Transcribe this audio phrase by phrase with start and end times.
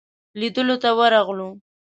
[0.39, 1.49] لیدلو ته ورغلو.